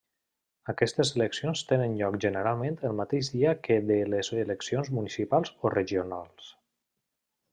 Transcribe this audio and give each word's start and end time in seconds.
Aquestes 0.71 1.09
eleccions 1.17 1.61
tenen 1.71 1.91
lloc 1.99 2.17
generalment 2.25 2.79
el 2.89 2.97
mateix 3.01 3.29
dia 3.35 3.53
que 3.67 3.77
de 3.93 3.99
les 4.15 4.33
eleccions 4.45 4.91
municipals 5.01 5.55
o 5.69 5.75
regionals. 5.79 6.51